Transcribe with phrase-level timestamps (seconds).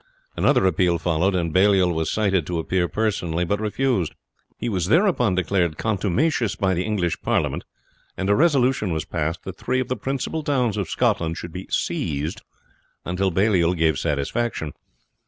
[0.35, 4.15] Another appeal followed, and Baliol was cited to appear personally, but refused;
[4.57, 7.63] he was thereupon declared contumacious by the English parliament,
[8.17, 11.67] and a resolution was passed that three of the principal towns of Scotland should be
[11.69, 12.41] "seized,"
[13.05, 14.73] until he gave satisfaction.